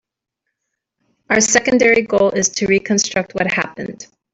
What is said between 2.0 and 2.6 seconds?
goal is